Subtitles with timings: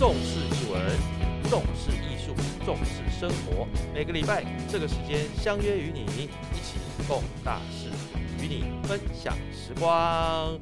[0.00, 0.80] 重视艺文，
[1.50, 3.68] 重视艺术，重视生活。
[3.92, 6.26] 每个礼拜这个时间相约与你一
[6.62, 7.90] 起共大事，
[8.42, 10.58] 与你分享时光。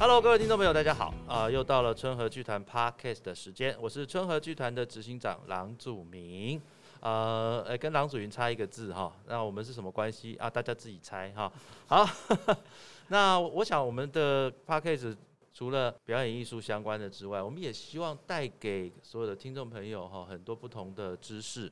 [0.00, 6.60] Hello，各位听众朋友，大家好啊、又到了春和剧团 Podcast 的时间，我是春和剧团的执行长郎祖明。
[6.98, 10.50] 呃，呃，跟郎祖云差一个字哈，那我们是什么关系啊？
[10.50, 11.52] 大家自己猜哈。
[11.86, 12.04] 好，
[13.06, 15.14] 那我想我们的 Podcast
[15.62, 21.70] 除了表演艺术相关的之外，我们也希望带给所有的听众朋友哈很多不同的知识。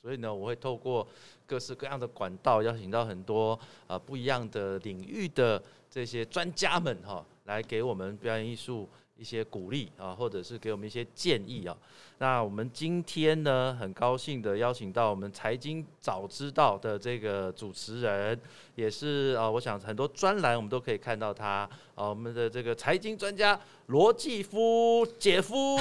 [0.00, 1.04] 所以呢，我会透过
[1.44, 3.58] 各式各样的管道，邀请到很多
[3.88, 5.60] 啊不一样的领域的
[5.90, 11.76] 这些专家们哈，来给我们表演艺术一些鼓励啊，或者是给我们一些建议啊。
[12.20, 18.40] 那我们今天呢，很高兴的邀请到我们财经早知道的这个主持人，
[18.74, 25.76] 也是啊、呃我想很多专栏我们都可以看到他啊、我们的这个财经专家罗继夫姐夫。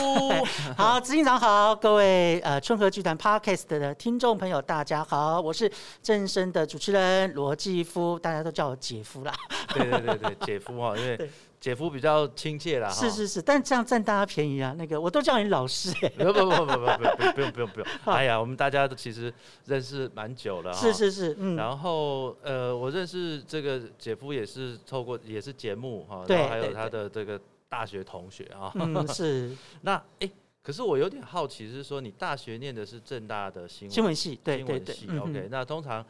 [0.76, 5.72] 好，执行长好，各位呃春和剧团 Podcast 的听众朋友，大家好，我是
[6.02, 9.34] 正声的主持人罗继夫，大家都叫我姐夫啦。
[9.74, 11.30] 对对对对，姐夫哈，因为 对
[11.68, 15.92] 姐夫比较亲切啦是是是但这样占大家便宜啊那个我都叫你老师。
[16.02, 19.34] 哎不不不不不不用不用不用不用哎呀我们大家都其实
[19.66, 21.58] 认识蛮久了是是是嗯。
[21.58, 27.38] 然后呃我认识这个姐夫也是透过也是节目哈然后还有他的这个
[27.68, 28.72] 大学同学啊
[29.14, 29.54] 是。
[29.84, 30.32] 那哎
[30.64, 36.06] 可是我有点好奇是说你大学念的是正大的新闻新闻系对对对 ok 那通常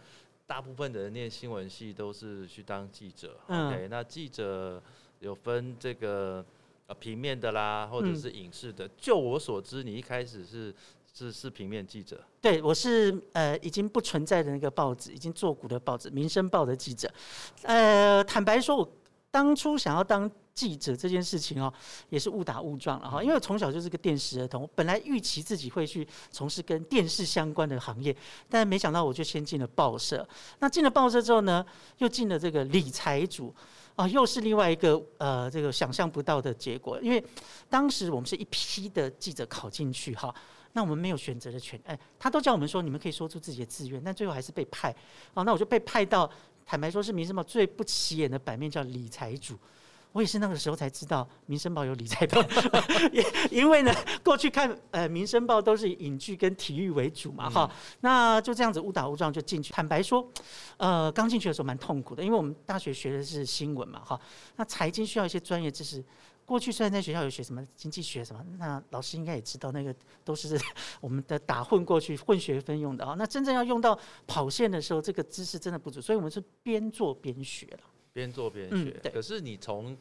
[0.45, 4.80] 大部分的人念新闻系都是去当记者 ok 那记者
[5.20, 6.46] 有分这个
[6.88, 8.90] 呃平面的啦，或者嗯是影视的。
[8.98, 10.73] 就我所知，你一开始是
[11.14, 17.12] 是是平面记者，对，我是呃已经不存在的那个报纸，已经做古的报纸《民生报》的记者。
[17.64, 18.92] 呃，坦白说，我
[19.32, 21.73] 当初想要当记者这件事情哦，
[22.10, 23.22] 也是误打误撞了哈。
[23.23, 28.16] 因为我从小就是个电视儿童，我本来预期自己会去从事跟电视相关的行业，
[28.48, 30.27] 但没想到我就先进了报社。
[30.60, 31.66] 那进了报社之后呢，
[31.98, 33.52] 又进了这个理财组。
[33.97, 37.02] 啊，又是另外一个呃，这个想象不到的结果。
[37.02, 37.21] 因为
[37.67, 40.33] 当时我们是一批的记者考进去哈，
[40.73, 44.95] 那我们没有选择的权，哎，他都叫我们说你们可以说出自己的志愿，但最后还是被派。
[45.33, 46.30] 哦，那我就被派到，
[46.63, 49.58] 坦白说是《民生报》最不起眼的版面叫理财组。
[50.14, 52.44] 我也是那个时候才知道《民生报》有理财版，
[53.12, 53.23] 因
[53.60, 57.70] 因为呢，过去看呃《民生报》都是以影剧跟体育为主嘛，哈、
[58.00, 59.72] 那就这样子误打误撞就进去。
[59.72, 60.28] 坦白说，
[60.78, 64.20] 呃，刚进去的时候蛮痛苦的，因为我们大学学的是新闻嘛，哈，
[64.56, 66.04] 那财经需要一些专业知识。
[66.45, 69.94] 过去虽然在学校有学什么经济学什么，那老师应该也知道，那个
[70.24, 70.58] 都是
[71.02, 73.16] 我们的打混过去混学分用的啊。
[73.18, 77.80] 那真正要用到跑线的时候，这个知识真的不足，所以我们是边做边学了。
[78.17, 78.92] 边做边学。
[79.14, 79.95] 可是你从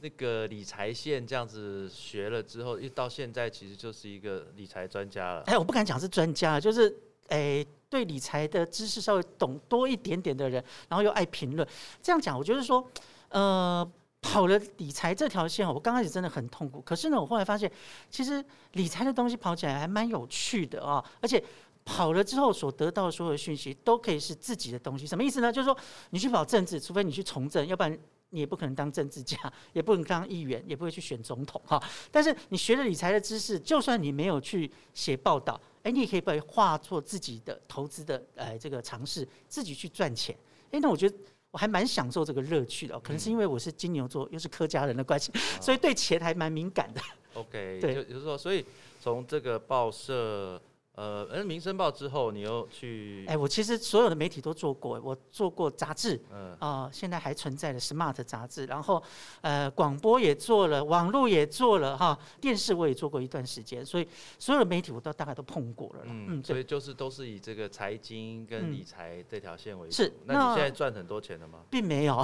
[0.00, 5.42] 那个理财线这样子学了之后，一到现在其实就是一个理财专家了。
[5.42, 6.96] 哎，我不敢讲是专家，就是
[7.28, 11.68] 哎对理财的知识稍微懂多一点点的人，然后又爱评论。
[12.02, 12.90] 这样讲，我觉得说，
[13.28, 13.92] 呃。
[14.22, 16.78] 跑了理财这条线哦，我刚开始真的很痛苦。
[16.82, 17.72] 可是呢，我后来发现，
[18.10, 21.42] 其实理财的东西跑起来还蛮有趣的啊、而且
[21.90, 25.06] 跑了之后所得到的所有讯息都可以是自己的东西。
[25.06, 25.52] 什么意思呢？
[25.52, 25.76] 就是说，
[26.10, 27.98] 你去跑政治，除非你去从政，要不然
[28.30, 29.36] 你也不可能当政治家，
[29.72, 31.82] 也不能当议员，也不会去选总统哈。
[32.12, 40.36] 但是你学了理财的知识，就算你没有去写报道，哎，你也可以把它化作自己的投资的呃这个尝试，自己去赚钱。
[40.70, 41.16] 哎，那我觉得。
[41.52, 47.00] 我还蛮享受这个乐趣的哦、可能是因为我是金牛座，又是客家人的关系， 所以对钱还蛮敏感的。
[47.34, 48.64] OK，对就就是说，所以
[49.00, 50.62] 从这个报社，
[51.00, 59.02] 呃，呃，民生报之后，你又去，哎，我其实所有的媒体都做过，我做过杂志，嗯，啊、现在还存在的 Smart 杂志，然后
[59.40, 64.06] 呃广播也做了，网络也做了哈，电视我也做过一段时间，所以
[64.38, 66.08] 所有的媒体我都大概都碰过了啦。
[66.10, 69.94] 嗯，嗯，所以就是都是以这个财经跟嗯理财这条线为主。
[69.94, 71.60] 是那你现在赚很多钱了吗？
[71.70, 72.22] 并没有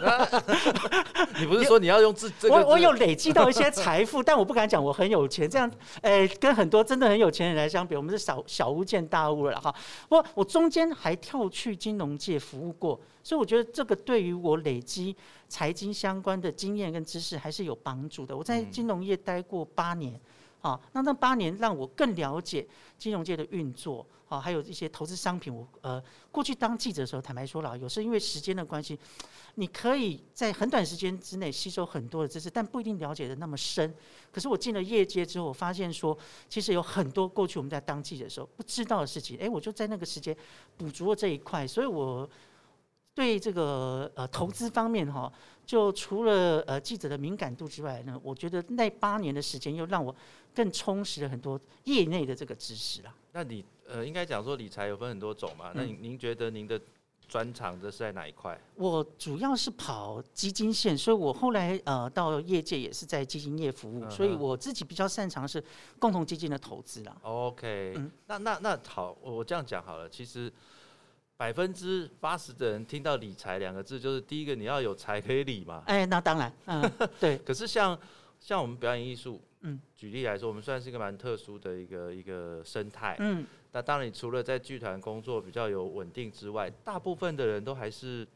[1.38, 2.54] 你不是说你要用自这个？
[2.54, 5.70] 我我有累积到一些财富，但我不敢讲我很有钱，这样，
[6.00, 9.74] 呃，跟很多真的很有钱人来相比，我们是小小巫见大巫了哈。
[10.08, 15.14] 我我中间还跳去金融界服务过，所以我觉得这个对于我累积
[15.48, 18.36] 财经相关的经验跟知识还是有帮助的。
[18.36, 20.20] 我在嗯金融业待过八年。
[20.64, 22.66] 啊，那那八年让我更了解
[22.96, 25.54] 金融界的运作，啊，还有一些投资商品。
[25.54, 26.02] 我呃，
[26.32, 28.98] 过去当记者的时候，坦白说了，有时因为时间的关系，
[29.56, 33.94] 你可以在很短时间之内吸收很多的知识，但不一定了解的那么深。
[34.32, 36.16] 可是我进了业界之后，我发现说，
[36.48, 40.34] 其实有很多过去我们在当记者的时候不知道的事情，诶，我就在那个时间
[40.78, 42.26] 补足了这一块，所以我
[43.14, 45.32] 对这个呃投资方面哈，
[45.64, 50.14] 就除了呃记者的敏感度之外呢，我觉得那八年的时间又让我
[50.54, 53.14] 更充实了很多业内的这个知识啦。
[53.32, 55.70] 那你呃，应该讲说理财有分很多种嘛？
[55.74, 56.80] 那您您觉得您的
[57.28, 58.58] 专长的是在哪一块？
[58.76, 65.62] 我主要是跑基金线，所以我后来呃到业界也是在基金业服务，所以我自己比较擅长是
[65.98, 67.16] 共同基金的投资啦。
[67.22, 67.94] OK，、
[68.26, 70.08] 那那那好，我我这样讲好了。
[70.08, 70.52] 其实
[71.36, 75.82] 百分之八十的人听到理财两个字，就是第一个你要有财可以理嘛。
[75.86, 77.98] 哎，那当然，嗯， 对，可是像
[78.38, 83.16] 像我们表演艺术，嗯，举例来说，我们算是一个蛮特殊的一个一个生态。
[83.18, 88.26] 嗯，那当然，你除了在剧团工作比较有稳定之外，大部分的人都还是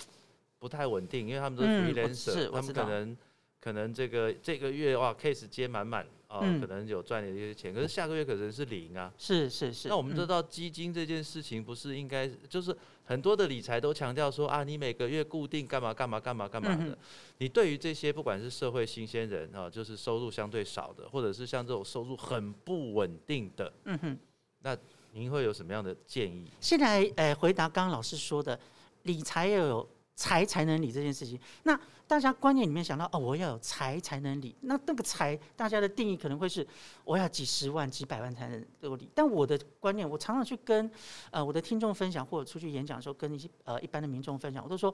[0.58, 3.16] 不太稳定，因为他们都是 freelancer，、他们可能
[3.60, 9.12] 可能这个这个月哇 case 接满满啊，嗯可能有赚了一些钱，可是下个月可能是零啊。
[9.18, 9.88] 是是是。
[9.88, 16.84] 那我们知嗯道基金这件事情，不是应该就是很多的理财都强调说啊，你每个月固定干嘛干嘛干嘛干嘛的。
[16.84, 16.98] 嗯
[17.38, 24.18] 你对于这些不管是社会新鲜人啊，就是收入相对少的，或者是像这种收入很不稳定的，嗯哼。
[24.62, 24.76] 那
[25.12, 26.50] 您会有什么样的建议？
[26.60, 28.58] 现在呃，回答刚刚老师说的，
[29.04, 29.88] 理财要有
[30.18, 31.38] 财才能理这件事情。
[31.62, 31.78] 那
[32.08, 36.66] 大家观念里面想到哦，我要有财才能理，那那个财大家的定义可能会是
[37.04, 39.08] 我要几十万、几百万才能够理。
[39.14, 40.90] 但我的观念，我常常去跟
[41.30, 44.92] 呃我的听众分享，或者出去演讲的时候，跟一些呃一般的民众分享，我都说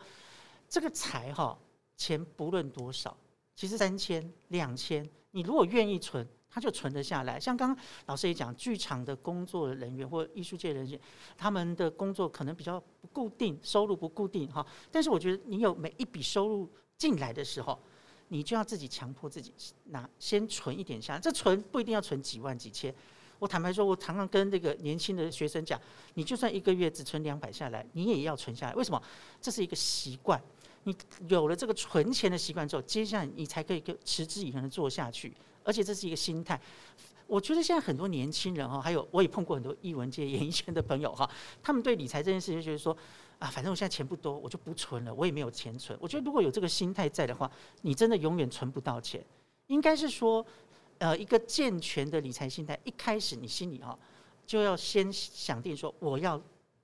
[0.69, 1.59] 这个财哈，
[1.97, 3.17] 钱不论多少，
[3.56, 6.29] 其实三千、两千，你如果愿意存。
[6.54, 11.00] 他就存得下来，像刚刚老师也讲，剧场的工作人员或艺术界人员，
[11.36, 14.64] 他们的工作可能比较不固定，收入不固定哈。
[14.92, 17.76] 但是我觉得你有每一笔收入进来的时候，
[18.28, 19.52] 你就要自己强迫自己
[19.86, 21.20] 拿先存一点下来。
[21.20, 22.94] 这存不一定要存几万几千。
[23.40, 25.78] 我坦白说，我常常跟这个年轻的学生讲，
[26.14, 28.74] 你就算一个月只存两百下来，你也要存下来。
[28.74, 29.02] 为什么？
[29.40, 30.40] 这是一个习惯。
[30.84, 30.96] 你
[31.28, 35.34] 有了这个存钱的习惯之后，接下来你才可以跟持之以恒的做下去，
[35.64, 36.61] 而且这是一个心态。
[37.26, 41.28] 我觉得现在很多年轻人哈，还有我也碰过很多艺文界、演艺圈的朋友哈，
[41.62, 42.94] 他们对理财这件事情就觉得说
[43.38, 45.99] 啊，反正我现在钱不多，我就不存了，我也没有钱存。
[46.00, 47.50] 我觉得如果有这个心态在的话，
[47.81, 49.25] 你真的永远存不到钱。
[49.69, 50.44] 应该是说，
[50.99, 53.99] 呃，一个健全的理财心态，一开始你心里哈
[54.46, 56.38] 就要先想定说我要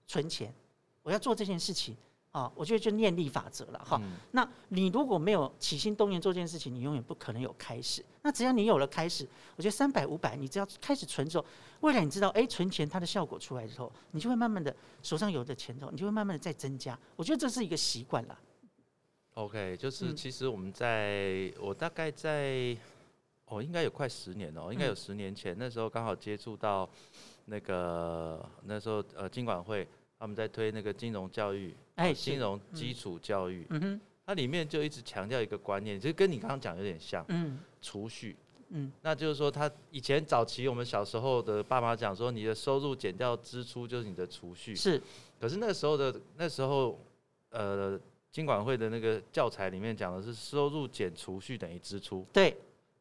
[0.06, 0.50] 存钱，
[1.02, 1.94] 我要做这件事情
[2.32, 3.98] 啊，我觉得就念力法则了哈。
[4.02, 8.04] 嗯那你如果没有起心动念做这件事情，你永远不可能有开始。
[8.22, 11.44] 那只要你有了开始，我觉得三百五百，你只要开始存之后，
[11.80, 16.96] 未来你知道，哎，存钱它的效果出来之后，你就会慢慢的手上有的钱之后，你就会慢慢的再增加。
[17.16, 18.38] 我觉得这是一个习惯了。
[19.34, 22.76] OK，就是嗯其实我们在我大概在
[23.46, 26.88] 哦，应该有快十年哦，应该有嗯十年前，那时候刚好接触到
[27.46, 29.88] 那个那时候呃金管会
[30.20, 37.58] 他们在推那个金融教育，哎，金融基础教育，嗯哼，它里面就一直强调一个观念，其实跟你刚刚讲有点像，嗯。
[37.82, 38.36] 储蓄。
[38.72, 44.76] 嗯，那就是说，他以前早期我们小时候的爸妈讲说，你的收入减掉支出就是你的储蓄。
[44.76, 45.02] 是，
[45.40, 46.96] 可是那时候的那时候，
[47.48, 47.98] 呃，
[48.30, 52.54] 金管会的那个教材里面讲的是收入减储蓄等于支出，对，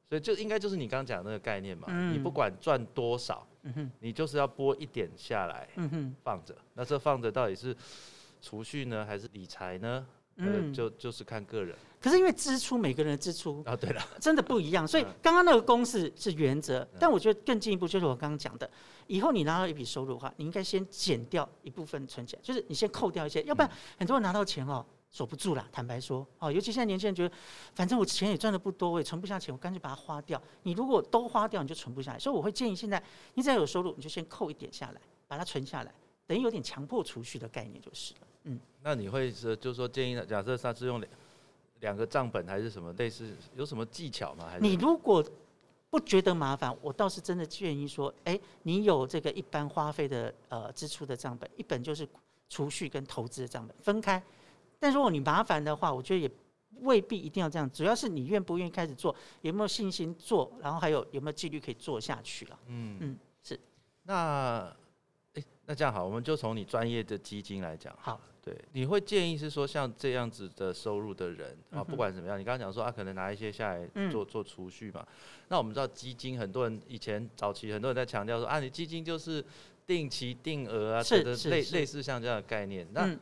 [0.07, 1.88] 所以就应该就是你刚刚讲的那个概念嘛。
[1.92, 2.13] 嗯。
[2.13, 3.45] 你不管赚多少，
[4.00, 5.68] 你就是要拨一点下来
[6.24, 6.56] 放着。
[6.74, 7.76] 那这放着到底是
[8.42, 10.06] 储蓄呢，还是理财呢？
[10.74, 11.76] 就就是看个人。
[12.00, 15.14] 可是因为支出每个人的支出啊，对了，真的不一样，所以嗯。
[15.22, 18.69] 刚刚那个公式是原则，但我觉得更进一步就是我刚刚讲的，
[19.07, 24.86] 以后你拿到一笔收入的话，你应该先减掉一部分存起来，就是你先扣掉一些，要不然很多人拿到钱哦。
[25.11, 27.35] 锁不住啦，坦白说，哦，尤其现在年轻人觉得，
[27.73, 30.42] 反正我钱也赚的不多，我也存不下钱，我干脆把它花掉。
[30.63, 32.19] 你如果都花掉，你就存不下来。
[32.19, 33.01] 所以我会建议，现在
[33.33, 35.92] 你只要有收入，你就先扣一点下来，把它存下来，
[36.28, 38.19] 等于有点强迫储蓄的概念就是了。
[38.44, 41.11] 嗯那你会是就是说建议，假设他是用两
[41.80, 44.47] 两个账本还是什么类似，有什么技巧吗？
[44.47, 45.25] 还是你如果
[45.89, 52.07] 不觉得麻烦，我倒是真的建议说，哎、你有这个一般花费的呃支出的账本，一本就是
[52.47, 54.21] 储蓄跟投资的账本分开。
[54.80, 56.31] 但如果你麻烦的话，我觉得也
[56.81, 62.59] 未必一定要这样，主要是你愿不愿意开始做，有没有信心做，然后还有有没有纪律可以做下去了。
[62.68, 63.59] 嗯嗯是。
[64.04, 64.74] 那
[65.33, 67.94] 诶，那这样好，我们就从你专业的基金来讲。
[68.00, 75.06] 好，对，你会建议是说像这样子的收入的人啊，不管怎么样，你刚刚讲说啊，可能拿一些下来嗯做做储蓄嘛。
[75.50, 79.44] 那我们知道基金，很多人以前早期很多人在强调说啊，你基金就是
[79.86, 82.88] 定期定额啊，是等等类类似像这样的概念。
[82.94, 83.19] 那嗯，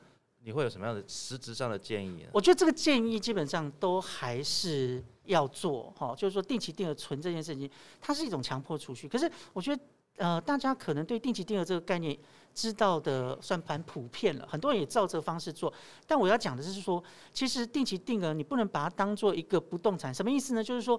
[0.48, 2.30] 你会有什么样的实质上的建议呢？
[2.32, 9.10] 我觉得这个建议基本上都还是要做哈，就是说定期定额存这件事情，它是一种强迫储蓄。
[9.10, 9.82] 可是我觉得
[10.16, 12.18] 呃，大家可能对定期定额这个概念
[12.54, 15.72] 知道的算盘普遍了，很多人也照这个方式做。
[16.08, 20.64] 但我要讲的是说，其实定期定额你不能把它当做一个不动产，什么意思呢？
[20.64, 20.98] 就是说。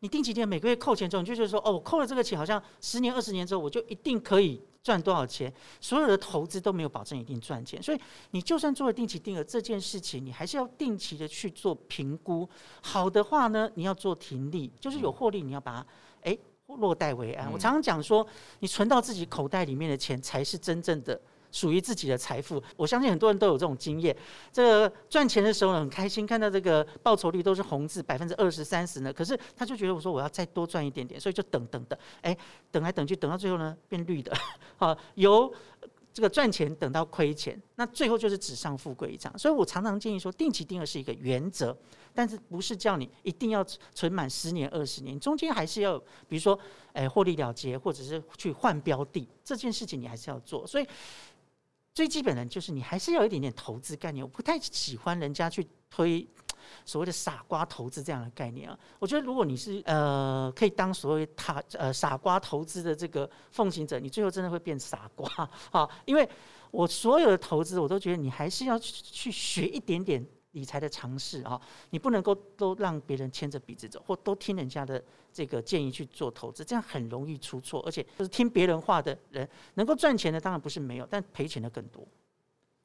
[0.00, 5.52] 你定期定额每个月扣钱之后，你就觉得说，哦，我扣了这个钱，好像十年、二十年之后，我就一定可以赚多少钱。
[5.80, 8.00] 所有的投资都没有保证一定赚钱，所以
[8.30, 12.48] 你就算做了定期定额这件事情，你还是要定期的去做评估。
[12.80, 15.86] 好的话呢，你要做停利，就是有获利，你要把它
[16.22, 16.38] 哎
[16.68, 17.50] 落袋为安。
[17.50, 18.24] 我常常讲说，
[18.60, 21.20] 你存到自己口袋里面的钱，才是真正的。
[21.52, 24.14] 属于自己的财富，我相信很多人都有这种经验。
[24.52, 29.12] 这个赚钱的时候很开心，看到这个报酬率都是红字，百分之二十三十呢。
[29.12, 32.36] 可是他就觉得我说我要再多赚一点点，所以就等等等，哎，
[32.70, 34.36] 等来等去，等到最后呢变绿的，
[34.76, 35.52] 好由
[36.12, 39.38] 这个赚钱等到亏钱，那最后就是纸上富贵一场。
[39.38, 41.76] 所以我常常建议说，定期定额是一个原则，
[42.14, 45.98] 但是不是叫你一定要存满十年二十年，中间还是要
[46.28, 46.58] 比如说
[46.92, 50.66] 哎获利了结，或者是去换标的这件事情你还是要做。
[50.66, 50.86] 所以。
[51.96, 56.28] 最基本的就是你还是要有一点点投资概念，我不太喜欢人家去推
[56.84, 58.78] 所谓的傻瓜投资这样的概念啊。
[58.98, 65.88] 我觉得如果你是呃可以当所谓他呃傻瓜投资的这个奉行者，你最后真的会变傻瓜啊。
[66.04, 66.28] 因为
[66.70, 70.22] 我所有的投资，我都觉得你还是要去学一点点。
[70.56, 71.60] 理财的尝试啊，
[71.90, 77.82] 你不能够都让别人牵着鼻子走，或都听人家的这个建议去做投资，这样很容易出错。
[77.84, 82.08] 而且就是听别人话的人，能够赚钱的当然不是没有，但赔钱的更多。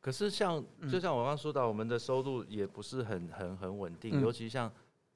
[0.02, 0.62] 可是像
[0.92, 4.70] 就像我刚刚说到，我们的收入也不是很很很稳定，尤其像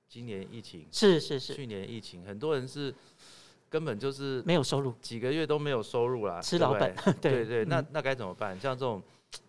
[0.08, 2.96] 今年疫情，是是是，去年疫情，很多人是
[3.70, 6.96] 根本就是没有收入，几个月都没有收入啦，吃老本。
[7.20, 8.58] 对对，那那该怎么办？
[8.58, 9.04] 像这种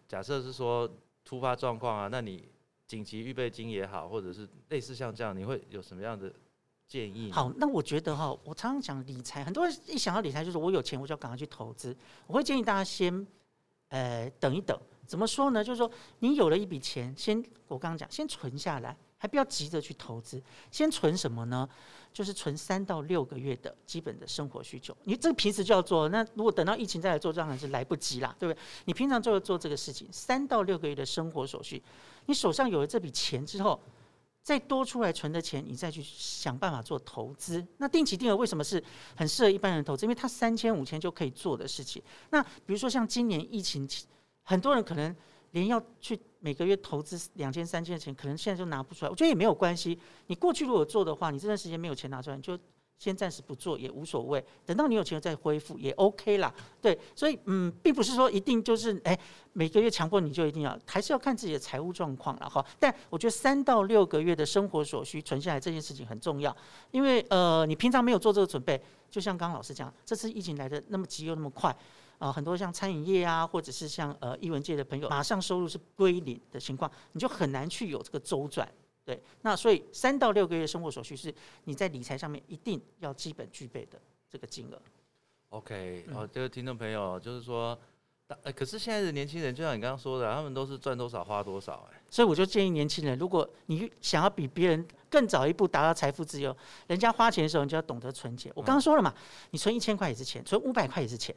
[0.08, 0.90] 假设是说
[1.24, 2.42] 突发状况啊，那你。
[2.86, 6.32] 紧急预备金也好，或者是类似像这样，你会有什么样的
[6.86, 7.32] 建议？
[7.32, 11.96] 好，那我觉得哈，我常常讲理财，很多人一想到理财就是我有钱我就要赶快去投资。
[12.26, 13.26] 我会建议大家先，
[13.88, 14.78] 呃，等一等。
[15.06, 15.62] 怎么说呢？
[15.62, 20.42] 就是说你有了一笔钱，先我刚刚讲，先存下来，还不要急着去投资。
[20.70, 21.68] 先存什么呢？
[22.12, 24.96] 就是存三到六个月的基本的生活需求。
[25.04, 28.60] 你这个平时就要做，那如果等到疫情再来做，当然是来不及啦，对不对？
[28.86, 31.82] 你平常就要做这个事情，三到六个月的生活所需。
[32.24, 33.78] 你手上有了这笔钱之后，
[34.42, 37.62] 再多出来存的钱，你再去想办法做投资。
[37.76, 38.82] 那定期定额为什么是
[39.14, 40.06] 很适合一般人投资？
[40.06, 42.02] 因为它三千五千就可以做的事情。
[42.30, 43.86] 那比如说像今年疫情，
[44.42, 45.14] 很多人可能
[45.56, 49.10] 连要去每个月投资两千三千的钱，可能现在就拿不出来。
[49.10, 49.98] 我觉得也没有关系。
[50.26, 52.58] 你过去如果做的话，你这段时间没有钱拿出来，你就。
[52.98, 56.52] 先暂时不做也无所谓，等到你有钱再恢复也 OK 啦。
[56.80, 59.18] 对，所以嗯，并不是说一定就是哎
[59.52, 62.64] 每个月强迫你就一定要，还是要看自己的财务状况了哈。
[62.78, 66.56] 但我觉得三到六个月的生活所需存下来这件事情很重要，
[66.90, 71.76] 因为呃你平常没有做这个准备，就像刚刚老师讲，这次疫情来的那么急又那么快
[72.18, 78.66] 啊，很多像餐饮业啊，或者是像呃艺文界的朋友，马上收入是归零的情况，你就很难去有这个周转。
[79.06, 81.32] 对，那所以三到六个月生活所需是
[81.62, 83.96] 你在理财上面一定要基本具备的
[84.28, 84.82] 这个金额。
[85.50, 87.78] OK，哦，这个听众朋友就是说，
[88.42, 96.54] 呃，可是现在的年轻人就像你刚刚说的，他们都是赚多少花多少，哎，所以我就建议年轻人，如果你想要比别人更早一步达到财富自由，
[96.88, 98.50] 人家花钱的时候你就要懂得存钱。
[98.56, 99.14] 我刚刚说了嘛，
[99.52, 101.32] 你存一千块也是钱，存五百块也是钱。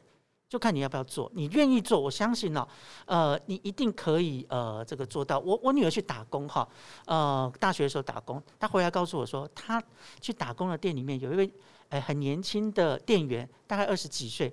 [0.50, 2.66] 就看你要不要做，你愿意做，我相信呢，
[3.06, 5.38] 呃，你一定可以呃这个做到。
[5.38, 6.68] 我我女儿去打工哈，
[7.06, 9.80] 呃，大学的时候打工，她回来告诉我说，她
[10.20, 11.48] 去打工的店里面有一位
[11.88, 14.52] 呃很年轻的店员，大概二十几岁，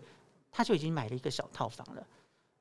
[0.52, 2.06] 他就已经买了一个小套房了。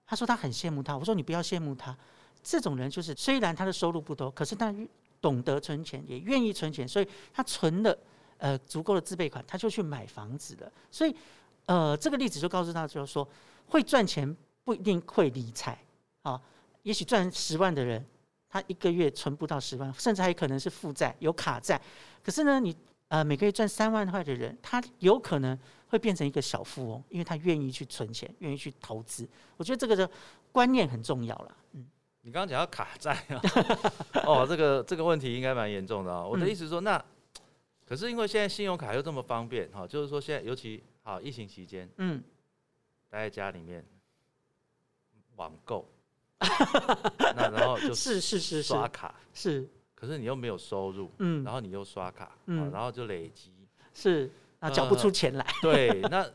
[0.07, 1.95] 他说他很羡慕他，我说你不要羡慕他，
[2.43, 4.75] 这种人就是虽然他的收入不多，可是他
[5.21, 7.99] 懂得存钱，也愿意存钱，所以他存了
[8.39, 10.73] 呃足够的自备款，他就去买房子了。
[10.91, 11.15] 所以。
[11.67, 13.29] 呃，这个例子就告诉他，就是说，
[13.67, 15.77] 会赚钱不一定会理财
[16.23, 16.41] 啊。
[16.83, 18.05] 也许赚十万的人，
[18.49, 21.81] 他一个月存不到十万，甚至还可能是负债、有卡债。
[22.23, 22.77] 可是呢，你
[23.09, 25.59] 呃每个月赚三万块的人，他有可能
[25.89, 29.29] 会变成一个小富翁，因为他愿意去存钱，愿意去投资。
[29.57, 30.09] 我觉得这个的
[30.53, 31.57] 观念很重要了。
[31.73, 31.85] 嗯，
[32.21, 33.43] 你刚刚讲到卡债啊，
[34.25, 36.25] 哦，这个这个问题应该蛮严重的啊。
[36.25, 37.05] 我的意思说，那
[37.85, 40.81] 可是因为现在信用卡又这么方便哈，就是说现在尤其。
[41.07, 42.21] 好，疫情期间，嗯，
[43.09, 43.87] 待在家里面
[45.37, 45.89] 网购，
[47.37, 53.53] 那然后就是是是刷卡是，可是你又没有收入，嗯，然后你又刷卡，嗯，然后就累积
[53.95, 56.29] 是啊，缴不出钱来，对，那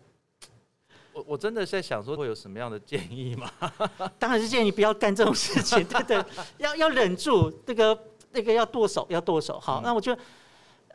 [1.11, 3.51] 我我真的在想说会有什么样的建议吗？
[4.17, 6.25] 当然是建议不要干这种事情，对对，
[6.59, 9.59] 要要忍住，这个那个要剁手，要剁手。
[9.59, 10.21] 好，那我觉得。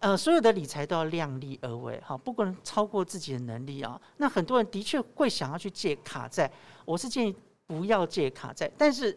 [0.00, 4.00] 呃，所有的理财都要量力而为，哈，不可能超过自己的能力啊。
[4.18, 6.50] 那很多人的确会想要去借卡债，
[6.84, 7.34] 我是建议
[7.66, 9.16] 不要借卡债，但是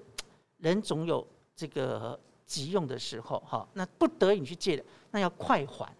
[0.57, 5.91] 人总有这个急用的时候哈，那不得已去借的，那要快还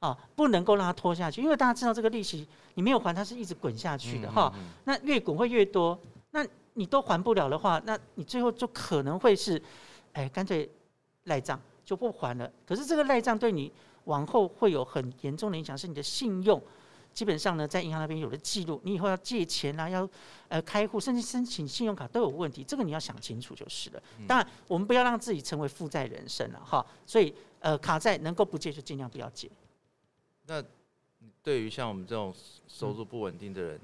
[0.00, 4.52] 啊，不能够让它拖下去，因为大家知道这个利息你没有还，它是一直滚下去的哈，
[4.84, 5.98] 那越滚会越多，
[6.32, 9.62] 那你都还不了的话，那你最后就可能会是，
[10.12, 10.68] 哎，干脆
[11.24, 12.52] 赖账就不还了。
[12.66, 13.72] 可是这个赖账对你
[14.04, 16.62] 往后会有很严重的影响，是你的信用。
[17.14, 20.06] 基本上呢，在银行那边有了记录，你以后要借钱啊，要
[20.48, 24.02] 呃开户，甚至申请信用卡都有问题，这个你要想清楚就是了。
[24.28, 26.84] 当然，我们不要让自己成为负债人生了哈。
[27.06, 29.50] 所以呃，卡债能够不借就尽量不要借。
[30.44, 30.62] 那
[31.42, 32.34] 对于像我们这种
[32.68, 33.80] 收入不稳定的人，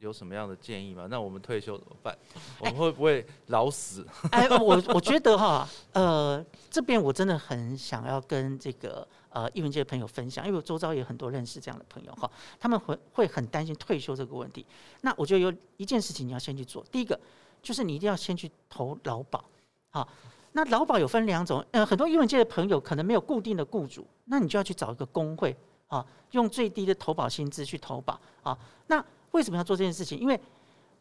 [0.00, 1.06] 有什么样的建议吗？
[1.08, 2.16] 那我们退休怎么办？
[2.58, 4.04] 我们会不会老死？
[4.32, 9.06] 哎，我我觉得哈，呃，这边我真的很想要跟这个。
[9.32, 12.28] 呃，艺文界的朋友分享，因为我周遭也有很多认识这样的朋友哈，
[12.58, 14.66] 他们会会很担心退休这个问题。
[15.02, 17.16] 那我觉得有一件事情你要先去做，第一个
[17.62, 19.44] 就是你一定要先去投劳保。
[19.90, 20.08] 好，
[20.50, 28.58] 那劳保有分两种，呃，很多英文界的朋友可能没有固定的雇主，那你就要去找一个工会啊，用最低的投保薪资去投保啊。
[28.88, 29.00] 那
[29.32, 30.18] 为什么要做这件事情？
[30.18, 30.38] 因为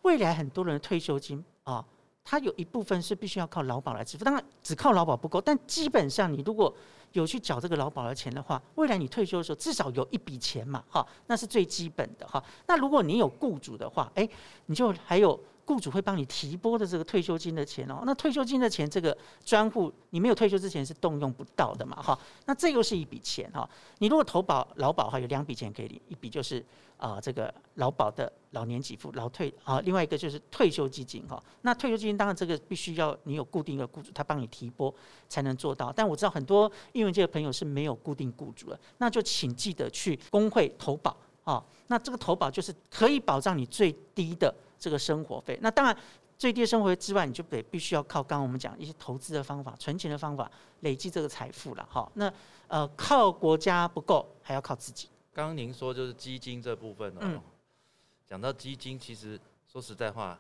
[0.04, 1.84] 未来很多人的退休金啊，
[2.24, 6.74] 它有一部分是必须要靠劳保来支付，当然只靠劳保不够，但基本上你如果
[7.14, 12.44] 有去缴这个劳保的钱的话，未来你退休的时候至少有一笔钱嘛，哈，那是最基本的哈。
[12.68, 14.30] 那如果你有雇主的话，哎，
[14.68, 18.02] 你就还有雇主会帮你提拨的这个退休金的钱哦。
[18.04, 22.18] 那退休金的钱，这个专户你没有退休之前是动用不到的嘛，哈。
[22.48, 23.70] 那这又是一笔钱哈。
[24.00, 26.66] 你如果投保劳保的话，有两笔钱给你，一笔就是
[26.98, 28.32] 啊这个劳保的。
[28.54, 31.40] 老年给付、劳退啊，另外一个就是退休基金哈。
[31.62, 34.92] 那退休基金当然这个必须要你有固定的雇主，他帮你提拨
[35.28, 35.94] 才能做到。
[35.96, 41.64] 但我知道很多英文界的朋友是没有固定雇主的，那就请记得去工会投保啊。
[41.90, 45.60] 那这个投保就是可以保障你最低的这个生活费。
[45.62, 45.96] 那当然
[46.38, 52.10] 最低的生活费之外，你就得必须要靠刚刚我们讲一些投资的方法、存钱的方法，累积这个财富了哈。
[52.16, 52.32] 那
[52.68, 55.10] 呃靠国家不够，还要靠自己。
[55.34, 57.42] 刚刚您说就是基金这部分哦。
[58.26, 59.40] 讲到基金，其实
[59.72, 60.40] 说实在话，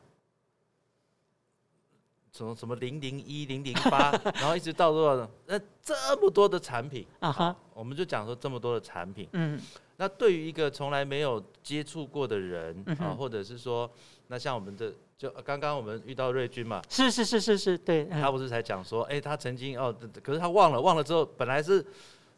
[2.32, 9.60] 从什么零零一、零零八， 然后一直到多少，那这么多的产品啊哈，我们就讲说这么多的产品，嗯，
[9.98, 13.90] 那对于一个从来没有接触过的人啊，或者是说，
[14.32, 21.86] 那像我们的，就刚刚我们遇到瑞军嘛，是是是是是，对，他不是才讲说，哎，他曾经哦，可是他忘了，忘了之后，本来是。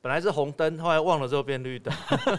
[0.04, 1.94] 本来是红灯，后来忘了之后变绿灯。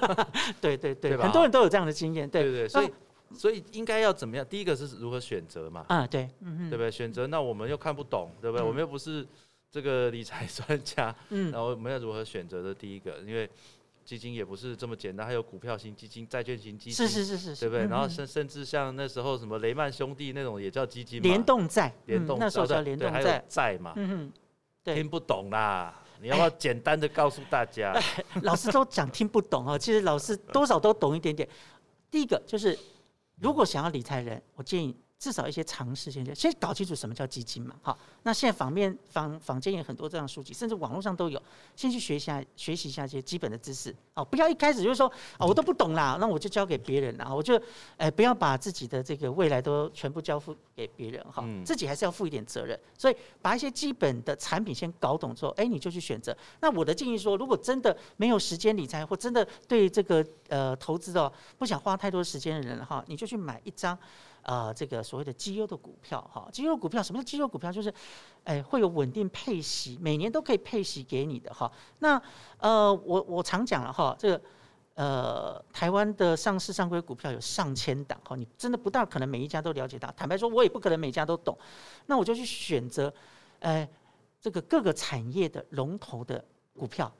[0.61, 2.29] 对对对，很多人都有这样的经验。
[2.29, 2.91] 对对对，所以
[3.33, 4.45] 所以应该要怎么样？
[4.45, 5.85] 第一个是如何选择嘛？
[5.87, 6.91] 啊，对，对不对？
[6.91, 8.67] 选择那我们又看不懂，对不对？
[8.67, 9.25] 我们又不是
[9.71, 12.75] 这个理财专家，嗯，然后我们要如何选择的？
[12.75, 13.49] 第一个，因为
[14.05, 17.87] 基金也不是这么简单，还有股票型基金、债券型基金，是是是是，对不对？
[17.87, 24.33] 然后甚甚至像那时候什么雷曼兄弟那种也叫基金，联动债，联动那时候叫联动债，债嘛，嗯
[24.85, 26.03] 哼，听不懂啦。
[26.21, 27.93] 你要不要简单的告诉大家？
[28.43, 31.49] 老师都讲听不懂啊，其实老师多少都懂一点点。
[32.11, 32.79] 第一个就是，
[33.41, 34.97] 如果想要理财人，我建议。
[35.23, 41.41] 至少一些常识先先搞清楚什么叫基金嘛，好，那现在坊面坊坊间有很多这样书籍，甚至网络上都有，
[41.77, 45.07] 先去学一下学习一下这些基本的知识，哦，不要一开始就是说，
[45.39, 47.57] 哦，我都不懂啦，那我就交给别人啦，我就，
[47.99, 56.37] 哎，不要把自己的这个未来都全部交付给别人，哈，自己还是要负一点责任，所以把一些基本的产品先搞懂之后，哎，你就去选择。
[56.59, 63.97] 那我的建议说，如果真的没有时间理财，或真的对这个呃投资哦不想花太多时间的人哈，你就去买一张。
[64.43, 67.71] 呃，这个所谓的绩优的股票，哈，绩优股票什么叫绩优股票？
[67.71, 67.93] 就是，
[68.45, 71.71] 哎，会有稳定配息，每年都可以配息给你的，哈。
[72.01, 72.21] 那
[72.59, 74.43] 呃，我我常讲了哈，这个
[74.95, 80.13] 呃，台湾的上市上规股票有上千档，哈，你真的不大可能每一家都了解到。
[80.17, 81.57] 坦白说，我也不可能每家都懂。
[82.07, 83.13] 那我就去选择，
[83.61, 83.89] 哎，
[84.41, 87.11] 这个各个产业的龙头的股票。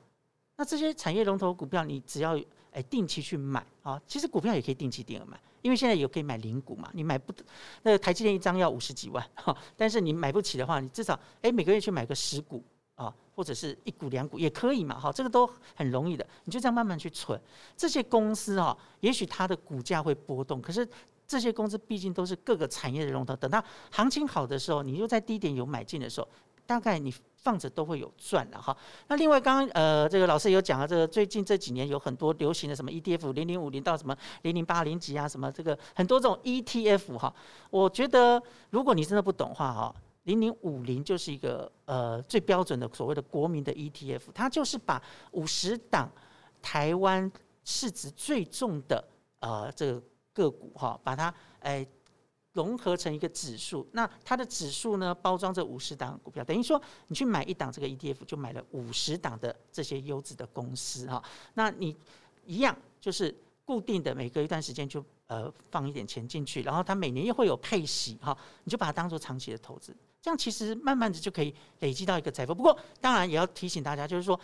[0.57, 2.37] 那这些产业龙头股票，你只要
[2.73, 5.39] 哎定期去买啊，其实股票也可以定期定额买。
[5.63, 7.33] 因为现在有可以买零股嘛，你买不，
[7.81, 12.63] 那个台积电一张要五十几万 哈，但是你买不起的话，你至少哎每个月去买个十股
[12.95, 17.41] 啊，或者是一股两股也可以嘛，哈，这个都很容易的，你就这样慢慢去存。
[17.75, 20.87] 这些公司哈，也许它的股价会波动，可是
[21.25, 26.27] 这些公司毕竟都是各个产业的龙头，等到行情好的时候，你又在低点有买进的时候，
[26.73, 27.13] 大概你。
[27.43, 28.73] 放着都会有赚的哈。
[29.09, 37.35] 那另外，刚刚呃，这个老师有讲了，这个最近这几年有很多流行的什么 ETF 零零五零到什么零零八零几啊，什么这个很多这种 ETF 哈。
[37.69, 46.09] 我觉得如果你真的不懂话哈，零零五零就是一个呃最标准的所谓的国民的 ETF，它就是把五十档
[46.61, 47.29] 台湾
[47.65, 49.03] 市值最重的
[49.41, 51.85] 呃这个个股哈，把它哎
[52.53, 61.21] 融合成一个指数，那它的指数呢包装着五十档股票，等于说你去买一档这个 ETF 就买了五十档的这些优质的公司哈。
[61.55, 61.95] 那你
[62.45, 63.35] 一样就是
[63.65, 72.53] 固定的每隔一段时间就呃放一点钱进去，然后它每年又会有配息哈，你就把它当做长期的投资，这样其实慢慢的就可以累积到一个财富。
[72.53, 74.39] 不过当然也要提醒大家，就是说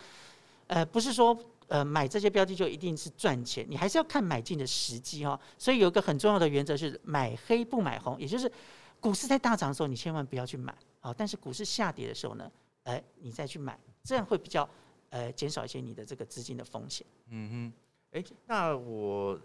[0.66, 1.38] 呃不是说。
[1.70, 5.40] 呃，买这些标的就一定是赚钱，你还是要看买进的时机哈。
[5.56, 8.50] 所以有一个很重要的原则是买黑不买红，也就是
[8.98, 11.14] 股市在大涨的时候，你千万不要去买啊。
[11.16, 12.50] 但是股市下跌的时候呢，
[12.82, 14.68] 哎，你再去买，这样会比较
[15.10, 17.06] 呃减少一些你的这个资金的风险。
[17.28, 17.72] 嗯
[18.12, 19.40] 哼，哎，那我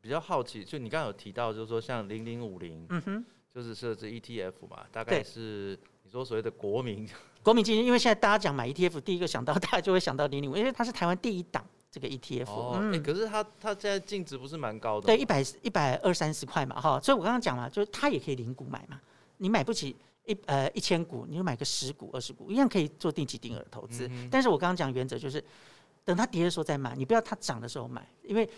[0.00, 7.08] 比较好奇，就你刚刚有提到，就是说像零零五零，嗯哼，就是设置 ETF 嘛，大概是你说所谓的国民。
[7.42, 12.48] 国民基金，因为现在大家讲买 ETF，第一个想到大家就会想到零零五，因为它是台湾第一档这个 ETF。
[12.48, 15.06] 哦，哎，可是它它现在净值不是蛮高的？
[15.06, 17.00] 对，一百一百二三十块嘛，哈。
[17.00, 19.00] 所以我刚刚讲了，就是它也可以零股买嘛。
[19.38, 24.08] 你买不起一呃一千股，你就买个十股二十股，一样可以做定期定额投资。
[24.30, 25.42] 但是我刚刚讲原则就是，
[26.04, 28.48] 等它跌的时候再买，你不要它涨的时候买，因为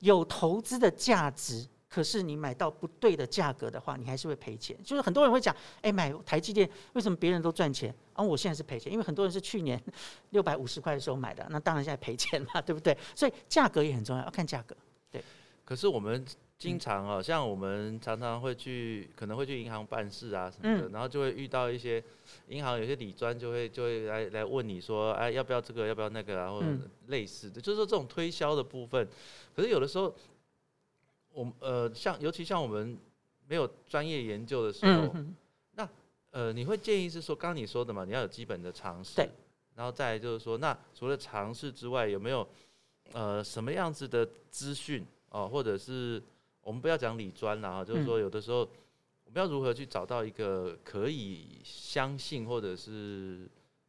[0.00, 1.66] 有投资的价值。
[1.88, 4.76] 可是你买到不对的价格的话，你还是会赔钱。
[4.82, 8.92] 就是很多人会讲，哎，买台积电为什么别人都赚钱，而我现在是赔钱？
[8.92, 9.80] 因为很多人是去年
[10.30, 12.96] 六百五十块的时候买的，那当然现在赔钱嘛， 对不对？
[13.14, 14.76] 所以价格也很重要，要看价格。
[15.10, 15.22] 对。
[15.64, 16.24] 可是我们
[16.58, 22.02] 经常啊，像我们常常会去，可能会去银行办事啊什么的，然后就会遇到一些
[22.48, 26.66] 银行有些理专就会就会来来问你说，哎，要不要这个，要不要那个啊，或者
[27.06, 29.08] 类似的，就是说这种推销的部分。
[29.54, 30.12] 可是有的时候。
[31.36, 32.96] 我呃，像尤其像我们
[33.46, 35.14] 没有专业研究的时候，
[35.72, 35.86] 那
[36.30, 39.20] 呃，你会建议是说，刚刚你说的嘛，你要有基本的常识，
[39.74, 42.48] 然后再就是说，那除了常识之外，有没有
[43.12, 46.22] 呃什么样子的资讯哦，或者是
[46.62, 48.60] 我们不要讲理专了啊，就是说有的时候
[49.24, 53.46] 我们要如何去找到一个可以相信或者是。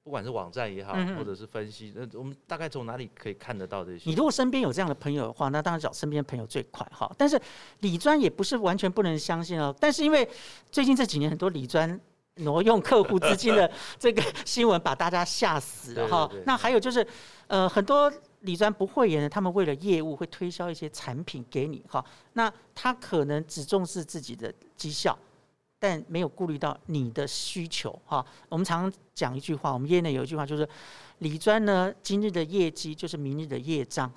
[0.08, 4.10] 不管是网站也好，或者是分析，那我们大概从哪里可以看得到这些？
[4.10, 7.14] 你如果身边有这样的朋友的话，那当然找身边朋友最快哈。
[7.18, 7.38] 但是
[7.82, 9.76] 理专也不是完全不能相信哦。
[9.82, 10.26] 但是因为
[10.72, 12.00] 最近这几年很多理专
[12.36, 16.32] 挪用客户资金的 这个新闻，把大家吓死了哈。
[16.46, 17.06] 那还有就是，
[17.48, 22.02] 呃，很多理专不会员，他们为了业务会推销一些产品给你哈。
[22.32, 25.20] 那他可能只重视自己的绩效。
[25.80, 28.26] 但没有顾虑到你的需求哈。
[28.50, 30.68] 我们常讲一句话，我们业内有一句话就是，
[31.20, 34.12] 理专呢今日的业绩就是明日的业障，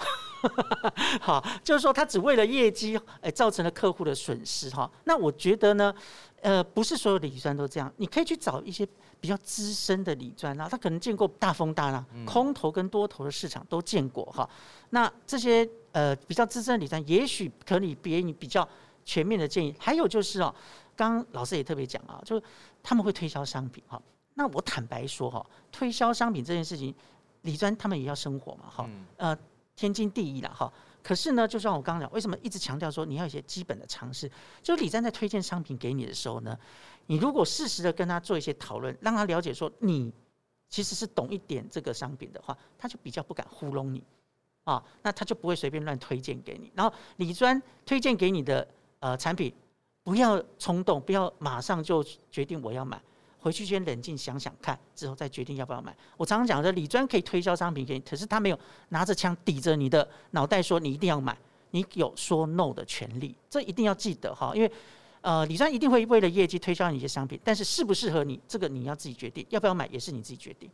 [1.20, 4.90] 好，就是说他只为了业绩，哎，造成了客户的损失哈。
[5.04, 5.94] 那我觉得呢，
[6.40, 8.86] 呃，不是所有理专都这样，你可以去找一些
[9.20, 14.48] 比较资深的理专啊，他可能见过大风大浪，空头跟多头的市场都见过哈。
[14.90, 18.66] 那这些呃比较资深的理专，也许可以给你比较
[19.04, 19.74] 全面的建议。
[19.78, 20.54] 还有就是哦。
[21.08, 22.42] 刚老师也特别讲啊，就是
[22.82, 24.00] 他们会推销商品哈。
[24.34, 26.94] 那我坦白说哈，推销商品这件事情，
[27.42, 28.88] 李专他们也要生活嘛哈。
[29.16, 29.36] 呃，
[29.74, 30.72] 天经地义了哈。
[31.02, 34.30] 可是呢，就像我刚刚讲，为什么一直强调说你要一些基本的常识？
[34.62, 36.58] 就是李专在推荐商品给你的时候呢，
[37.06, 40.12] 你如果适时的跟他做一些讨论，让他了解说你
[40.68, 44.02] 其实是懂一点这个商品的话，他就比较不敢糊弄你
[44.64, 44.82] 啊。
[45.02, 46.70] 那他就不会随便乱推荐给你。
[46.74, 48.68] 然后李专推荐给你的
[49.00, 49.52] 呃产品。
[50.10, 53.00] 不要冲动，不要马上就决定我要买，
[53.38, 55.96] 回去先冷静想想看，之后再决定要不要买。
[56.16, 61.38] 我常常讲的，李专可以推销商品给你，可是他没有拿着枪抵着你的脑袋说你一定要买，
[61.70, 64.50] 你有说 no 的权利，这一定要记得哈。
[64.52, 64.72] 因为
[65.20, 70.68] 呃，李专一定会为了业绩推销你一些商品，但是适不适合你，这个你要自己决定，要不要买也是你自己决定。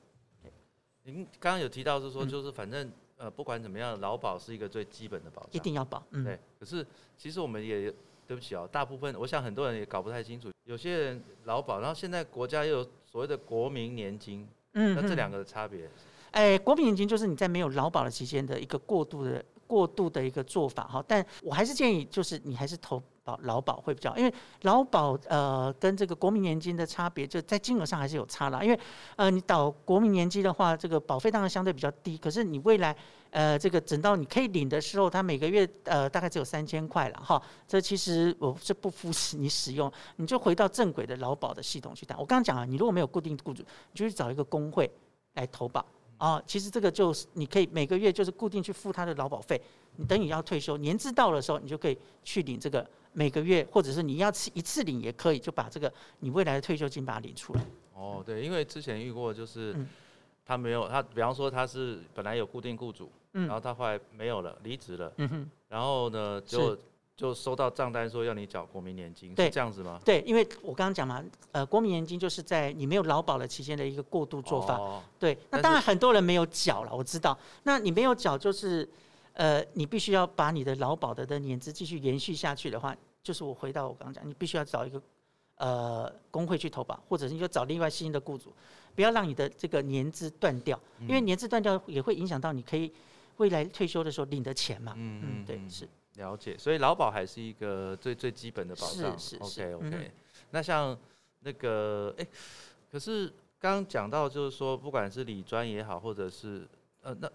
[1.03, 6.03] 您刚刚有提到是说，就是反正呃，不管怎么样，劳保是一个最基本的保障，一定要保。
[6.13, 6.41] 嗯，对。
[6.59, 6.87] 可是
[7.19, 7.93] 其实我们也。
[8.27, 15.89] 对不起哦，大部分我想很多人也搞不太清楚，有些人劳保，然后现在国家又有所谓的国民年金，嗯，那这两个的差别？
[16.33, 23.03] 哎，国民年金就是你在没有劳保的期间的一个过渡的过渡的一个做法哈，但我还是建议就是你还是投。
[23.27, 28.63] 保劳保会比较，因为劳保呃跟这个国民年金的差别就在金额上还是有差啦。
[28.63, 28.79] 因为
[29.17, 32.97] 呃你导国民年金的话，这个保费当然相对比较低，可是你未来
[33.31, 37.43] 呃这个等到你可以领的时候，它每个月呃大概只有三千块了哈。
[37.67, 42.17] 这其实我是不扶持你使用，你就回到正轨的劳保的系统去谈。
[42.17, 44.89] 我刚刚讲啊，你如果没有固定雇主，你就去找一个工会
[45.35, 45.85] 来投保
[46.17, 46.41] 啊。
[46.47, 49.61] 其实这个就是你可以每个月就是固定去付他的劳保费，
[49.97, 52.87] 你等你要退休年资到的时候，你就可以去领这个。
[53.19, 57.65] 每个月，或者是你要一次领也可以，就把这个你未来的退休金把它领出来。
[57.95, 59.75] 哦，对，因为之前遇过，就是
[60.45, 65.11] 他没有他，比方说他是本来有固定雇主，然后他后来没有了，离职了，
[65.71, 66.77] 然后呢就
[67.17, 69.99] 就收到账单说要你缴国民年金，是这样子吗？
[70.05, 74.77] 对，因为我刚刚讲嘛，呃，国民年金就是在你没有劳保的期间的一个过渡做法。
[74.77, 77.37] 哦对，那当然很多人没有缴了，我知道。
[77.63, 78.87] 那你没有缴，就是
[79.37, 85.03] 呃，你必须要把你的劳保的的年资继续延续下去的话，就是我回到我刚刚讲，你必须要找一个
[85.57, 88.51] 呃工会去投保，或者是你就找另外新的雇主，
[88.95, 92.91] 不要让你的这个年资断掉，因为年资断掉也会影响到你可以
[93.37, 94.95] 未来退休的时候领的钱嘛。
[94.97, 99.19] 嗯嗯，对，是了解，所以劳保还是一个最最基本的保障。
[99.19, 100.11] 是是 OK 是 OK，、嗯
[100.53, 100.97] 那像
[101.41, 102.27] 那个哎、
[102.91, 103.27] 可是
[103.59, 106.67] 刚刚讲到就是说，不管是理专也好，或者是
[107.03, 107.31] 呃那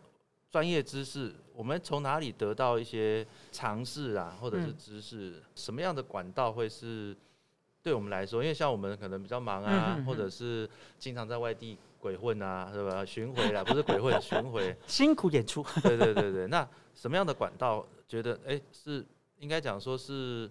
[0.50, 5.36] 专业知识，我们从哪里得到一些尝试啊，或者是嗯知识？
[5.54, 7.16] 什么样的管道会是
[7.84, 8.42] 对我们来说？
[8.42, 13.06] 因为像我们可能比较忙啊，或者是经常在外地鬼混啊，是吧？
[13.06, 14.76] 巡回啦，不是鬼混，巡回。
[14.88, 15.64] 辛苦演出。
[15.86, 19.06] 对对对对，那什么样的管道觉得哎、是
[19.38, 20.50] 应该讲说是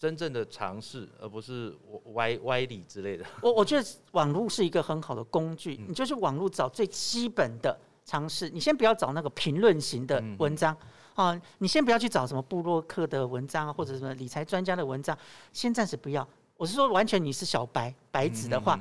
[0.00, 1.72] 真正的尝试，而不是
[2.14, 3.24] 歪歪理之类的？
[3.40, 10.76] 我我觉得网络是一个很好的工具，嗯你就是网络找最基本的尝试，你先不要找那个评论型的嗯文章。
[11.14, 15.16] 啊，你先不要去找什么布洛克的文章啊，或者什么理财专家的文章，
[15.52, 16.26] 先暂时不要。
[16.56, 18.78] 我是说，完全你是小白白纸的话，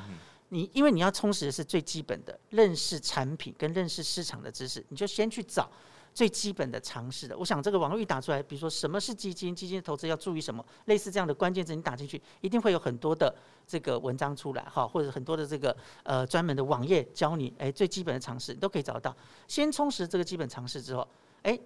[0.48, 5.70] 你因为你要充实的是最基本的认识产品跟认识市场的知识，你就先去找
[6.14, 7.38] 最基本的常识的。
[7.38, 13.34] 我想这个网络一打出来，比如说什么是基金，基金投资要注意什么，类似这样的关键字你打进去，一定会有很多的
[13.66, 19.16] 这个文章出来哈，或者很多的这个呃专门的网页教你，哎，最基本的常识你都可以找得到。
[19.48, 21.08] 先充实这个基本常识之后，
[21.44, 21.58] 哎，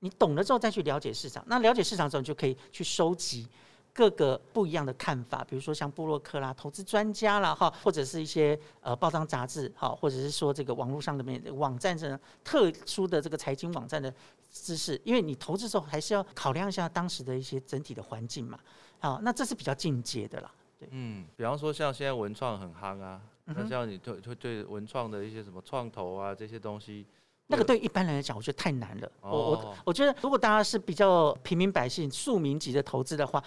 [0.00, 3.46] 你懂了之后再去了解市场，那了解市场之后，你就可以去收集。
[3.92, 14.12] 各个不一样的看法，比如说像布洛克啦、投资专家啦，哈，或者是一些呃报章杂志，哈，或者是说这个网络上的面网站上特殊的这个财经网站的
[14.50, 18.58] 知识，因为你投资的时候还是要考量一下当时的一些整体的环境嘛，
[19.00, 20.50] 好，那这是比较进阶的啦。
[20.90, 27.04] 嗯，比方说像现在文创很夯啊，那像你对会对文创的一些什么创投啊这些东西，
[27.50, 29.12] 那个对一般人来讲，我觉得太难了。
[29.22, 33.42] 我哦我我觉得，如果大家是比较平民百姓、庶民级的投资的话，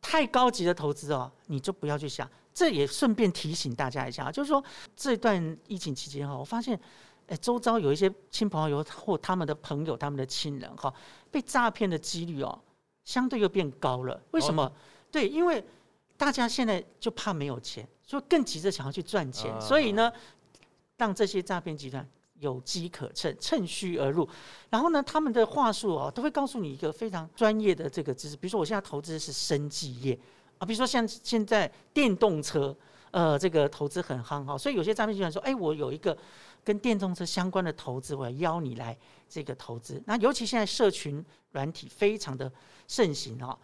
[0.00, 2.28] 太高级的投资哦，你就不要去想。
[2.52, 4.62] 这也顺便提醒大家一下，就是说
[4.94, 6.78] 这段疫情期间哈，我发现，
[7.26, 10.92] 哎，周遭有一些亲朋好友或他们的朋友、他们的亲人哈，
[11.30, 12.60] 被诈骗的几率哦，
[13.04, 14.20] 相对又变高了。
[14.32, 14.70] 为什么？
[15.10, 15.64] 对，因为
[16.16, 20.12] 大家现在就怕没有钱，所以更急着想要去赚钱，啊所以呢，
[20.98, 22.06] 让这些诈骗集团
[22.40, 24.28] 有机可乘，趁虚而入。
[24.70, 30.18] 然后呢，他们的话术哦，都会告诉你一个非常专业的这个知识，比如说我现在投资的是生技业
[30.58, 32.76] 啊，比如说像现在电动车，
[33.10, 36.16] 呃，这个投资很夯哈，所以有些诈骗集团说，哎，我有一个
[36.62, 38.96] 跟电动车相关的投资，我要邀你来
[39.28, 40.02] 这个投资。
[40.06, 42.50] 那尤其现在社群软体非常的
[42.88, 43.56] 盛行哈，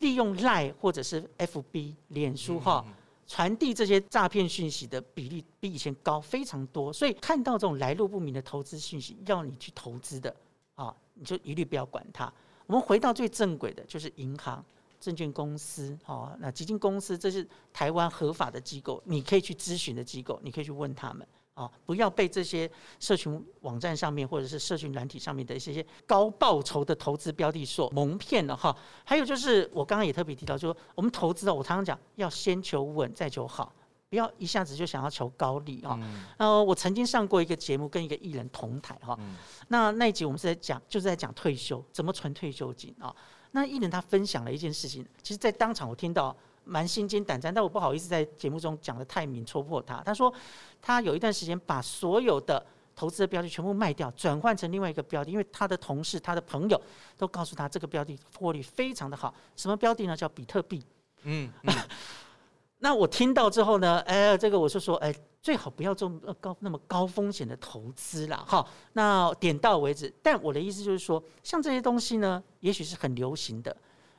[0.00, 2.84] 利用 Line 或者是 FB、脸书哈。
[2.86, 2.94] 嗯嗯
[3.26, 10.34] 传递这些诈骗讯息的比例比以前高非常多，所以看到这种来路不明的投资讯息，要你去投资的
[10.74, 12.32] 啊，你就一律不要管它。
[12.66, 14.64] 我们回到最正轨的，就是银行、
[15.00, 28.76] 证券公司哦，那基金公司，这是台湾合法的机构，你可以去咨询的机构，你可以去问他们啊，不要被这些社群网站上面或者是社群软体上面的一些高报酬的投资标的所蒙骗了哈。
[29.04, 33.72] 还有就是我刚刚也特别提到，就是我们投资哦，我常常讲要先求稳再求好。
[34.10, 35.98] 不要一下子就想要求高利啊！
[36.00, 39.16] 嗯呃，我曾经上过一个节目，跟一个艺人同台哈。
[39.18, 39.34] 嗯
[39.68, 43.12] 那那一集我们是在讲，就是在讲退休怎么存退休金啊。
[43.50, 50.02] 那艺人他分享了一件事情，其实，在当场我听到蛮心惊胆战，但我不好意思在节目中讲的太明，戳破他。
[50.02, 50.32] 他说
[50.80, 52.64] 他有一段时间把所有的
[52.96, 56.80] 投资的标的全部卖掉，转换成另外一个标的，因为他的同事、他的朋友
[57.16, 59.34] 都告诉他这个标的获利非常的好。
[59.56, 60.16] 什么标的呢？
[60.16, 60.84] 叫比特币。
[61.24, 61.74] 嗯嗯，
[62.78, 68.66] 那我听到之后呢，哎，这个我就说，哎，最好不要做呃高那么高风险的投资啦，哈。
[68.92, 70.12] 那点到为止。
[70.22, 73.74] 但我的意思就是说，像这些东西呢，也许是很流行的，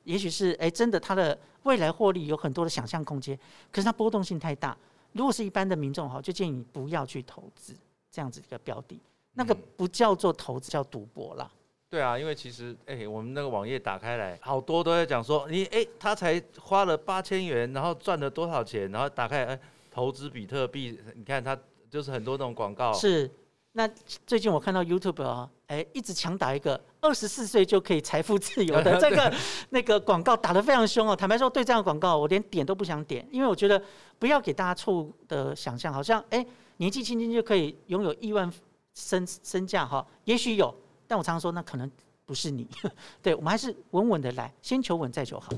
[0.06, 3.38] 也许是哎真的它的未来获利有很多的想象空间，
[3.72, 4.76] 可是它波动性太大。
[5.12, 7.74] 如果是一般的民众哈，就建议你不要去投资
[8.10, 9.00] 这样子一个标的，
[9.34, 11.52] 那个嗯不叫做投资，叫赌博啦。
[11.90, 21.58] 对啊，因为其实哎、我们那个网页打开来，好多都在讲说，你哎、他才花了八千元，然后赚了多少钱，然后打开哎、投资比特币，你看他
[21.90, 23.32] 就是很多那种广告，是，
[23.72, 23.88] 那
[24.28, 29.34] 最近我看到 YouTube 啊，哎，一直强打一个二十四岁就可以财富自由的 这个
[29.72, 31.16] 那个广告打得非常凶哦。
[31.16, 33.82] 坦白说，对这样的广告我连点都不想点，因为我觉得
[34.20, 36.46] 不要给大家错误的想象，好像哎
[36.78, 38.52] 年纪轻轻就可以拥有亿万
[38.94, 40.74] 身身价哈，也许有，
[41.08, 41.90] 但我常常说那可能
[42.26, 42.68] 不是你。
[43.22, 45.52] 对我们还是稳稳的来，先求稳再求好。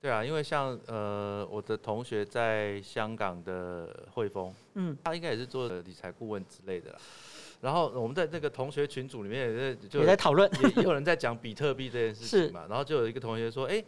[0.00, 6.98] 对啊，因为像呃我的同学在香港的汇丰，嗯，他应该也是做理财顾问之类的啦。
[7.60, 10.50] 然后我们在那个同学群组里面也在就也在讨论。
[10.62, 13.82] 也也有人在讲比特币这件事情嘛，然后就有一个同学说，哎，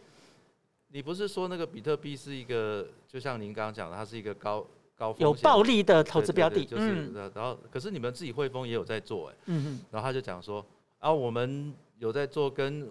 [0.89, 10.65] 你不是说那个比特币是一个，就像您刚刚讲的，它是一个高高有暴利的投资标的，就是、然后可是你们自己汇丰也有在做，哎，嗯嗯，然后他就讲说，
[10.99, 12.87] 啊，我们有在做跟。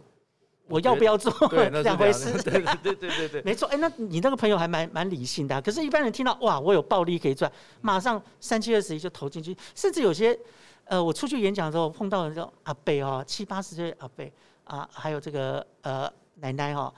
[0.69, 1.31] 我要不要做？
[1.83, 2.33] 两回事。
[2.41, 3.69] 对对对对对对，没错。
[3.69, 5.61] 哎，那你那个朋友还蛮蛮理性的。
[5.61, 9.55] 可是，一般人听到哇，我有暴利可以赚，马上三七二十一就投进去。
[9.75, 10.39] 甚至有些，
[10.85, 14.25] 呃，我出去演讲的时候碰到这种阿伯哦，七八十岁阿伯
[14.65, 16.93] 啊，还有这个呃奶奶哈，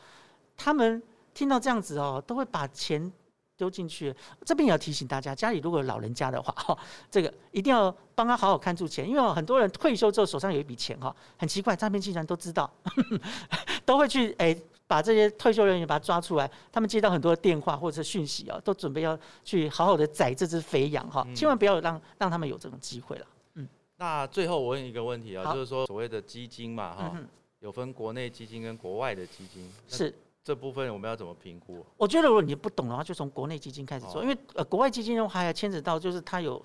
[0.56, 3.12] 他们听到这样子哦，都会把钱。
[3.56, 4.12] 丢进去，
[4.44, 6.76] 这边也要提醒大家，家里如果有老人家的话，哈，
[7.08, 12.68] 这个一定要帮他好好看住钱，因为很多人退休之后手上有一笔钱，哈，很奇怪，诈骗集团都知道，
[13.86, 14.56] 都会去哎
[14.88, 23.26] 把这些退休人员把他抓出来，他们接到很多电话或者是讯息啊，都准备要去好好的宰这只肥羊，哈，千万不要让让他们有这种机会了。
[24.04, 27.16] 嗯，那最后我问一个问题啊，就是说所谓的基金嘛，哈，
[27.60, 30.14] 有分国内基金跟国外的基金，是。
[30.44, 31.82] 这部分我们要怎么评估？
[31.96, 36.62] 我觉得如果你不懂的话，就从国内基金开始做，因为呃，国外基金的话还要牵扯到就是它有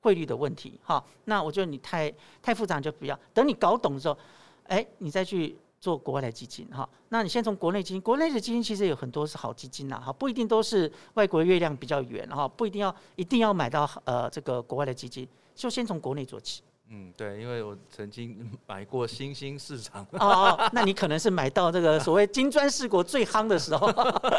[0.00, 1.00] 汇率的问题，哈。
[1.26, 4.18] 那我觉得你太太复杂就不要，等你搞懂的时候，
[4.64, 6.88] 哎，你再去做国外的基金，哈。
[7.10, 16.64] 那你先从国内基金，国内的基金其实有很多是好基金呐，哈，不一定都是外国月亮比较圆，哈，不一定要一定要买到呃这个国外的基金，就先从国内做起。
[16.92, 20.04] 嗯，对，因为我曾经 买过新兴市场。
[20.18, 23.88] 哦，那你可能是买到这个所谓金砖四国最夯的时候。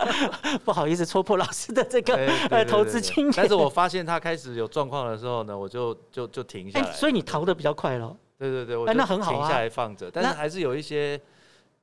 [0.66, 2.16] 不好意思，戳破老师的这个
[2.50, 3.34] 呃投资经验。
[3.38, 6.92] 但是我发现它开始有状况的时候呢，我就就就停下来。
[6.92, 8.18] 所以你逃的比较快喽。
[8.38, 10.12] 对对对，我那很好停下来放着。
[10.12, 11.18] 但是还是有一些，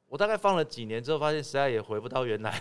[0.09, 2.61] 我大概放了几年之后，发现实在也回不到原来，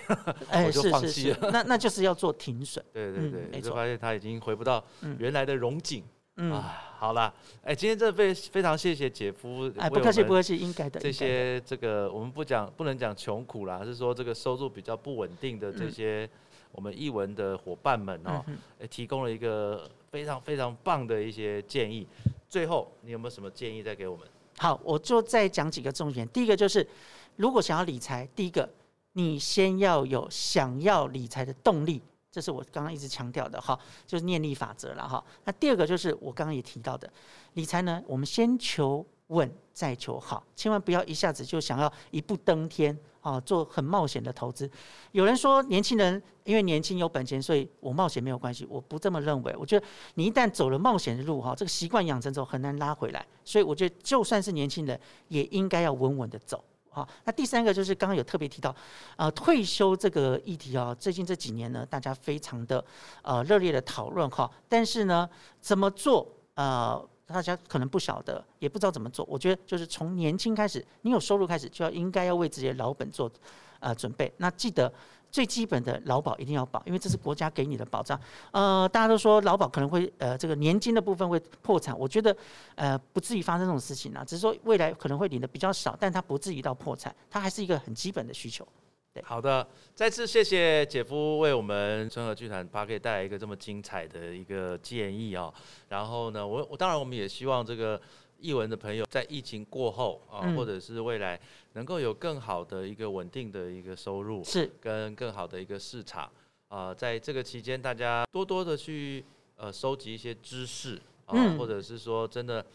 [0.65, 1.49] 我就放弃了。
[1.51, 2.81] 那那就是要做停损。
[2.93, 4.81] 对对对，就发现它已经回不到
[5.17, 6.01] 原来的荣景。
[6.05, 10.99] 嗯啊，好了，哎，今天这非非常谢谢姐夫，哎，不客气不客气，应该的。
[10.99, 16.29] 这些这个我们不讲，不能讲穷苦啦，是说这个收入比较不稳定的这些
[16.71, 18.45] 我们译文的伙伴们哦，
[18.79, 22.07] 哎，提供了一个非常非常棒的一些建议。
[22.47, 24.27] 最后，你有没有什么建议再给我们？
[24.57, 26.27] 好，我就再讲几个重点。
[26.29, 26.87] 第一个就是，
[27.35, 28.69] 如果想要理财，第一个，
[29.13, 32.01] 你先要有想要理财的动力。
[32.37, 35.23] 这是我刚刚一直强调的哈，就是念力法则了哈。
[35.45, 37.11] 那第二个就是我刚刚也提到的，
[37.53, 44.69] 理财呢，我们先求稳再求好，千万不要一下子就想要一步登天啊，做很冒险的投资。
[45.13, 49.55] 有人说年轻人因为年轻有本钱，所以我冒险没有关系，我不这么认为。
[49.57, 53.25] 我觉得你一旦走了冒险的路哈，这个习惯养成之后很难拉回来。
[53.43, 56.63] 所以我觉得就算是年轻人，也应该要稳稳的走。
[56.97, 58.75] 好，那第三个就是刚刚有特别提到，
[59.17, 62.83] 呃，退休这个议题啊，最近这几年呢，大家非常的
[63.21, 64.49] 呃热烈的讨论哈。
[64.67, 65.29] 但是呢，
[65.61, 69.23] 怎么做呃，大家可能不晓得，也不知道怎么做。
[69.29, 73.31] 我觉得就是从年轻开始，你有收入开始，就要应该要为自己的老本做
[73.79, 74.33] 呃准备。
[74.37, 74.91] 那记得。
[75.37, 78.19] 最基本的劳保一定要保，因为这是国家给你的保障。
[78.49, 82.35] 呃，大家都说劳保可能会呃这个年金的部分会破产，我觉得
[82.73, 88.67] 呃不至于发生这种事情啊，只是说未来可能会领的比较少，但它不至于到破产，它还是一个很基本的需求。
[89.13, 95.53] 对，好的，再次谢谢姐夫为我们春和剧团八 K 带来一个这么精彩的一个建议啊。
[95.89, 98.01] 然后呢，我我当然我们也希望这个。
[98.39, 101.39] 译文的朋友在疫情过后啊，或者是未来
[101.73, 104.69] 能够有更好的一个稳定的一个收入，是。
[104.79, 106.31] 跟更好的一个市场
[106.67, 109.23] 啊，在这个期间，大家多多的去
[109.55, 112.65] 呃收集一些知识啊，或者是说真的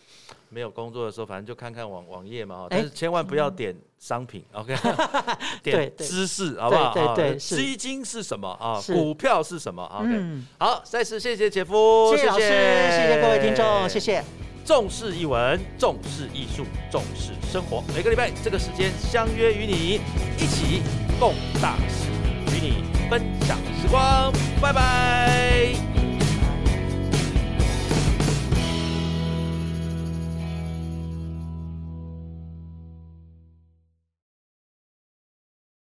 [0.49, 4.77] 没有工作的时候，反正就看看网网页嘛，但是千万不要点商品，OK？
[5.65, 6.95] 点知识好不好？
[7.15, 8.81] 对对，基金是什么啊？
[8.87, 10.43] 股票是什么？OK？
[10.59, 14.23] 好，再次谢谢姐夫，谢谢老师，谢谢各位听众，谢谢。
[14.65, 17.83] 重视译文，重视艺术，重视生活。
[17.97, 20.01] 每个礼拜这个时间相约与你
[20.39, 20.83] 一起
[21.19, 22.07] 共大事，
[22.55, 24.33] 与你分享时光。
[24.61, 25.92] 拜拜。